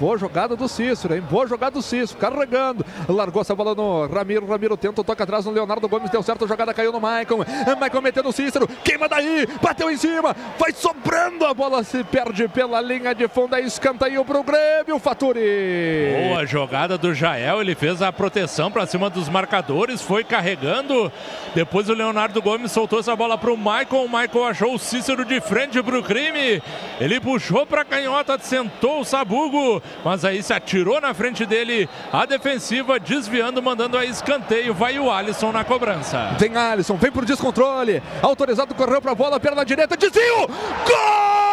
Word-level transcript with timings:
Boa 0.00 0.16
jogada 0.16 0.54
do 0.54 0.68
Cícero, 0.68 1.14
hein? 1.14 1.20
Boa 1.20 1.46
jogada 1.46 1.72
do 1.72 1.82
Cícero, 1.82 2.20
carregando. 2.20 2.86
Largou 3.08 3.42
essa 3.42 3.54
bola 3.54 3.74
no 3.74 4.06
Ramiro. 4.06 4.46
Ramiro 4.46 4.76
tenta, 4.76 5.02
toca 5.02 5.24
atrás 5.24 5.44
no 5.44 5.50
Leonardo 5.50 5.88
Gomes. 5.88 6.08
Deu 6.08 6.22
certo, 6.22 6.44
a 6.44 6.48
jogada 6.48 6.72
caiu 6.72 6.92
no 6.92 7.00
Maicon. 7.00 7.38
Maicon 7.78 8.00
metendo 8.00 8.28
o 8.28 8.32
Cícero. 8.32 8.68
Queima 8.84 9.08
daí, 9.08 9.46
bateu 9.60 9.90
em 9.90 9.96
cima. 9.96 10.36
Vai 10.56 10.72
sobrando. 10.72 11.44
A 11.44 11.52
bola 11.52 11.82
se 11.82 12.04
perde 12.04 12.46
pela 12.46 12.80
linha 12.80 13.12
de 13.12 13.26
fundo. 13.26 13.56
É 13.56 13.60
escanteio 13.60 14.24
pro 14.24 14.44
Grêmio, 14.44 15.00
Faturi. 15.00 16.28
Boa 16.28 16.46
jogada 16.46 16.96
do 16.96 17.12
Jael. 17.12 17.60
Ele 17.60 17.74
fez 17.74 18.00
a 18.00 18.12
proteção 18.12 18.70
para 18.70 18.86
cima 18.86 19.10
dos 19.10 19.28
marcadores. 19.28 20.00
Foi 20.00 20.22
carregando. 20.22 21.10
Depois 21.56 21.88
o 21.88 21.94
Leonardo 21.94 22.40
Gomes 22.40 22.70
soltou 22.70 23.00
essa 23.00 23.16
bola 23.16 23.36
pro 23.36 23.56
Maicon. 23.56 24.04
O 24.04 24.08
Maicon 24.08 24.44
achou 24.44 24.74
o 24.74 24.78
Cícero 24.78 25.24
de 25.24 25.40
frente 25.40 25.82
pro 25.82 26.04
crime. 26.04 26.62
Ele 27.00 27.18
puxou 27.18 27.66
pra 27.66 27.84
canhota, 27.84 28.38
sentou 28.38 29.00
o 29.00 29.04
Sabugo 29.04 29.82
mas 30.04 30.24
aí 30.24 30.42
se 30.42 30.52
atirou 30.52 31.00
na 31.00 31.14
frente 31.14 31.44
dele 31.46 31.88
a 32.12 32.26
defensiva, 32.26 32.98
desviando, 32.98 33.62
mandando 33.62 33.96
a 33.96 34.04
escanteio. 34.04 34.74
Vai 34.74 34.98
o 34.98 35.10
Alisson 35.10 35.52
na 35.52 35.64
cobrança. 35.64 36.34
Tem 36.38 36.56
Alisson, 36.56 36.96
vem 36.96 37.10
pro 37.10 37.24
descontrole. 37.24 38.02
Autorizado, 38.22 38.74
correu 38.74 39.00
pra 39.00 39.14
bola, 39.14 39.40
perna 39.40 39.64
direita, 39.64 39.96
desvio! 39.96 40.46
Gol! 40.86 41.48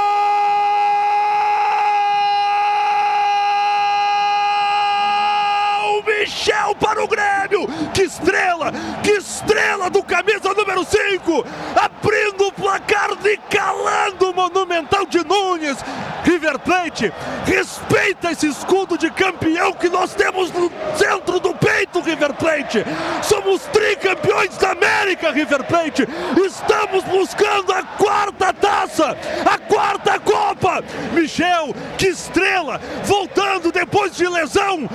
Michel 6.26 6.76
para 6.76 7.04
o 7.04 7.08
Grêmio! 7.08 7.68
Que 7.94 8.04
estrela! 8.04 8.72
Que 9.04 9.12
estrela 9.12 9.90
do 9.90 10.04
camisa 10.04 10.54
número 10.54 10.84
5! 10.84 11.46
Abrindo 11.76 12.48
o 12.48 12.52
placar 12.52 13.16
de 13.18 13.38
calando 13.50 14.32
o 14.32 14.34
Monumental 14.34 15.06
de 15.06 15.24
Nunes! 15.24 15.78
River 16.26 16.58
Plate, 16.60 17.14
respeita 17.46 18.32
esse 18.32 18.48
escudo 18.48 18.98
de 18.98 19.12
campeão 19.12 19.74
que 19.74 19.88
nós 19.88 20.16
temos 20.16 20.52
no 20.52 20.72
centro 20.98 21.40
do 21.40 21.54
peito, 21.54 22.02
River 22.02 22.34
Plate. 22.34 22.84
Somos 23.22 23.62
tricampeões 23.68 24.58
da 24.58 24.72
América, 24.72 25.32
River 25.32 25.64
Plate. 25.66 26.08
Estamos 26.44 27.04
buscando 27.04 27.72
a 27.72 27.84
quarta 27.84 28.52
taça, 28.52 29.16
a 29.46 29.58
quarta 29.60 30.20
Copa. 30.20 30.84
Michel, 31.14 31.76
que 31.98 32.08
estrela, 32.08 32.82
voltando 33.04 33.72
depois 33.72 34.16
de 34.16 34.28
lesão, 34.28 34.90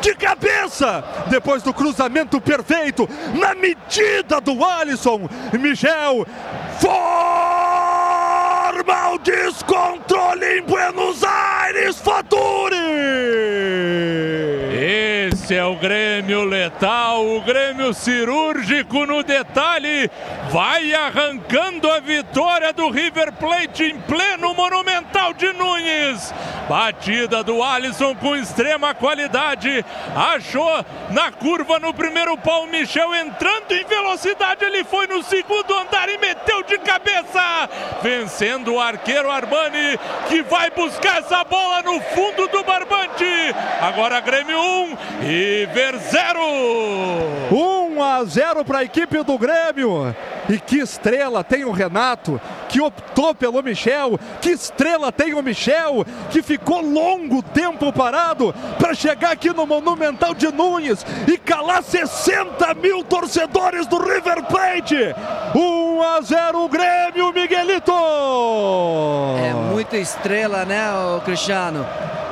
de 0.00 0.14
cabeça, 0.14 1.02
depois 1.28 1.64
do 1.64 1.74
cruzamento 1.74 2.40
perfeito, 2.40 3.08
na 3.34 3.56
medida 3.56 4.40
do 4.40 4.64
Alisson. 4.64 5.28
Michel, 5.52 6.24
forma 6.78 7.26
o 9.12 9.18
descontrole 9.18 9.75
em 10.56 10.62
Buenos 10.62 11.22
Aires, 11.22 11.98
Faturi! 11.98 12.76
Esse 14.72 15.54
é 15.54 15.64
o 15.64 15.76
Grêmio 15.76 16.35
letal, 16.66 17.24
o 17.24 17.40
Grêmio 17.42 17.94
cirúrgico 17.94 19.06
no 19.06 19.22
detalhe. 19.22 20.10
Vai 20.50 20.92
arrancando 20.94 21.90
a 21.90 22.00
vitória 22.00 22.72
do 22.72 22.90
River 22.90 23.32
Plate 23.34 23.84
em 23.84 24.00
pleno 24.00 24.52
Monumental 24.52 25.32
de 25.32 25.52
Nunes. 25.52 26.34
Batida 26.68 27.44
do 27.44 27.62
Alisson 27.62 28.16
com 28.16 28.34
extrema 28.34 28.94
qualidade. 28.94 29.84
Achou 30.16 30.84
na 31.10 31.30
curva 31.30 31.78
no 31.78 31.94
primeiro 31.94 32.36
pau. 32.36 32.66
Michel 32.66 33.14
entrando 33.14 33.70
em 33.70 33.84
velocidade. 33.84 34.64
Ele 34.64 34.82
foi 34.82 35.06
no 35.06 35.22
segundo 35.22 35.72
andar 35.72 36.08
e 36.08 36.18
meteu 36.18 36.64
de 36.64 36.78
cabeça. 36.78 37.68
Vencendo 38.02 38.74
o 38.74 38.80
arqueiro 38.80 39.30
Armani, 39.30 39.98
que 40.28 40.42
vai 40.42 40.70
buscar 40.70 41.18
essa 41.18 41.44
bola 41.44 41.82
no 41.82 42.00
fundo 42.00 42.48
do 42.48 42.64
barbante. 42.64 43.24
Agora 43.80 44.18
Grêmio 44.18 44.58
1, 44.58 44.96
River 45.22 45.98
0. 45.98 46.55
1 47.50 48.02
a 48.02 48.24
0 48.24 48.64
para 48.64 48.78
a 48.78 48.84
equipe 48.84 49.22
do 49.22 49.38
Grêmio. 49.38 50.14
E 50.48 50.58
que 50.60 50.78
estrela 50.78 51.42
tem 51.42 51.64
o 51.64 51.72
Renato, 51.72 52.40
que 52.68 52.80
optou 52.80 53.34
pelo 53.34 53.62
Michel. 53.62 54.18
Que 54.40 54.50
estrela 54.50 55.10
tem 55.10 55.34
o 55.34 55.42
Michel, 55.42 56.04
que 56.30 56.42
ficou 56.42 56.80
longo 56.80 57.42
tempo 57.42 57.92
parado 57.92 58.54
para 58.78 58.94
chegar 58.94 59.32
aqui 59.32 59.50
no 59.50 59.66
Monumental 59.66 60.34
de 60.34 60.52
Nunes 60.52 61.04
e 61.26 61.36
calar 61.36 61.82
60 61.82 62.74
mil 62.74 63.02
torcedores 63.02 63.86
do 63.86 63.98
River 63.98 64.44
Plate. 64.44 65.14
1 65.54 66.02
a 66.02 66.20
0 66.20 66.68
Grêmio, 66.68 67.32
Miguelito. 67.32 67.92
É 69.38 69.52
muita 69.54 69.96
estrela, 69.96 70.64
né, 70.64 70.86
Cristiano? 71.24 71.86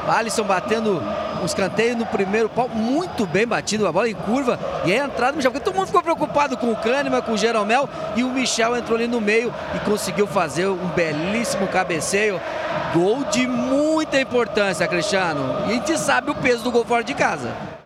Alisson 0.07 0.45
batendo 0.45 1.03
um 1.45 1.47
escanteio 1.47 1.95
no 1.95 2.07
primeiro 2.07 2.49
pau, 2.49 2.69
muito 2.69 3.27
bem 3.27 3.47
batido, 3.47 3.87
a 3.87 3.93
bola 3.93 4.09
em 4.09 4.15
curva, 4.15 4.59
e 4.85 4.93
aí 4.93 4.99
a 4.99 5.05
entrada 5.05 5.33
do 5.33 5.37
Michel, 5.37 5.53
porque 5.53 5.65
todo 5.65 5.75
mundo 5.75 5.87
ficou 5.87 6.03
preocupado 6.03 6.57
com 6.57 6.73
o 6.73 6.77
Kahneman, 6.77 7.21
com 7.21 7.33
o 7.33 7.39
Jeromel, 7.39 7.89
e 8.17 8.25
o 8.25 8.31
Michel 8.31 8.75
entrou 8.77 8.97
ali 8.97 9.07
no 9.07 9.21
meio 9.21 9.53
e 9.75 9.79
conseguiu 9.81 10.27
fazer 10.27 10.67
um 10.67 10.89
belíssimo 10.89 11.69
cabeceio, 11.69 12.41
gol 12.95 13.25
de 13.25 13.47
muita 13.47 14.19
importância, 14.19 14.89
Cristiano, 14.89 15.67
e 15.67 15.73
a 15.73 15.75
gente 15.75 15.99
sabe 15.99 16.31
o 16.31 16.35
peso 16.35 16.65
do 16.65 16.73
gol 16.73 16.85
fora 16.85 17.05
de 17.05 17.15
casa. 17.15 17.74